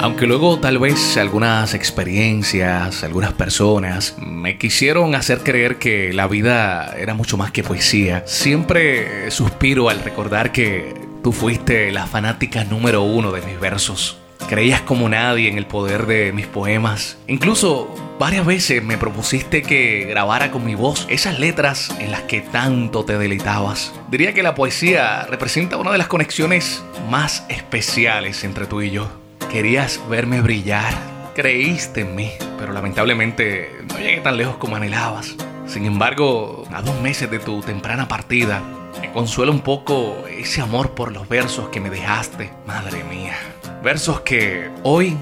[0.00, 6.94] Aunque luego tal vez algunas experiencias, algunas personas me quisieron hacer creer que la vida
[6.96, 13.02] era mucho más que poesía, siempre suspiro al recordar que tú fuiste la fanática número
[13.02, 14.18] uno de mis versos.
[14.48, 17.16] Creías como nadie en el poder de mis poemas.
[17.26, 22.42] Incluso varias veces me propusiste que grabara con mi voz esas letras en las que
[22.42, 23.92] tanto te deleitabas.
[24.08, 29.25] Diría que la poesía representa una de las conexiones más especiales entre tú y yo.
[29.56, 30.92] Querías verme brillar,
[31.34, 35.34] creíste en mí, pero lamentablemente no llegué tan lejos como anhelabas.
[35.66, 38.62] Sin embargo, a dos meses de tu temprana partida,
[39.00, 42.50] me consuela un poco ese amor por los versos que me dejaste.
[42.66, 43.34] Madre mía.
[43.82, 45.16] Versos que hoy,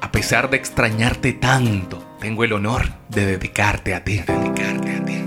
[0.00, 4.20] a pesar de extrañarte tanto, tengo el honor de dedicarte a ti.
[4.20, 5.24] Dedicarte a ti.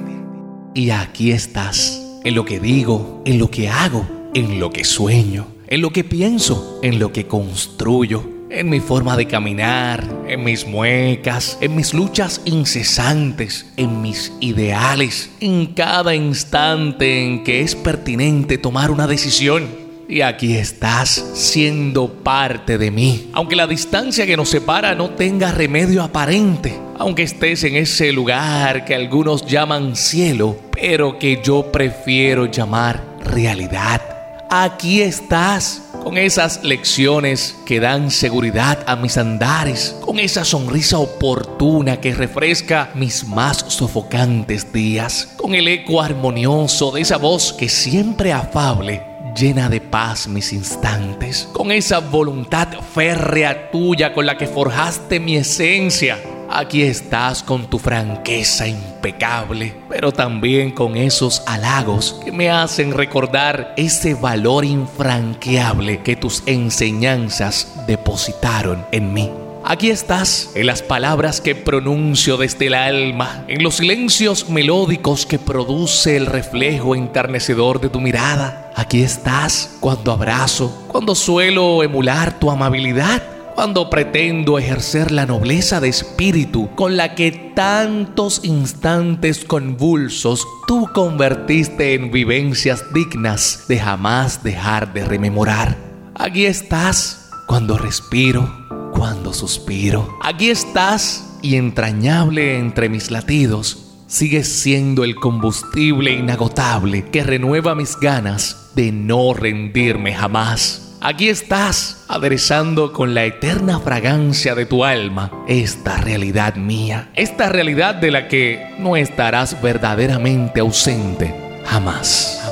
[0.75, 5.45] Y aquí estás, en lo que digo, en lo que hago, en lo que sueño,
[5.67, 10.65] en lo que pienso, en lo que construyo en mi forma de caminar, en mis
[10.65, 18.57] muecas, en mis luchas incesantes, en mis ideales, en cada instante en que es pertinente
[18.57, 19.67] tomar una decisión.
[20.07, 23.29] Y aquí estás siendo parte de mí.
[23.33, 26.79] Aunque la distancia que nos separa no tenga remedio aparente.
[26.97, 34.01] Aunque estés en ese lugar que algunos llaman cielo, pero que yo prefiero llamar realidad.
[34.49, 41.99] Aquí estás con esas lecciones que dan seguridad a mis andares, con esa sonrisa oportuna
[41.99, 48.31] que refresca mis más sofocantes días, con el eco armonioso de esa voz que siempre
[48.31, 49.01] afable
[49.35, 55.37] llena de paz mis instantes, con esa voluntad férrea tuya con la que forjaste mi
[55.37, 56.19] esencia
[56.57, 63.73] Aquí estás con tu franqueza impecable, pero también con esos halagos que me hacen recordar
[63.75, 69.29] ese valor infranqueable que tus enseñanzas depositaron en mí.
[69.65, 75.39] Aquí estás en las palabras que pronuncio desde el alma, en los silencios melódicos que
[75.39, 78.71] produce el reflejo enternecedor de tu mirada.
[78.77, 85.87] Aquí estás cuando abrazo, cuando suelo emular tu amabilidad cuando pretendo ejercer la nobleza de
[85.87, 94.93] espíritu con la que tantos instantes convulsos tú convertiste en vivencias dignas de jamás dejar
[94.93, 95.77] de rememorar.
[96.15, 100.17] Aquí estás cuando respiro, cuando suspiro.
[100.21, 107.97] Aquí estás y entrañable entre mis latidos, sigues siendo el combustible inagotable que renueva mis
[107.97, 110.84] ganas de no rendirme jamás.
[111.07, 117.93] Aquí estás, aderezando con la eterna fragancia de tu alma esta realidad mía, esta realidad
[117.93, 122.44] de la que no estarás verdaderamente ausente jamás.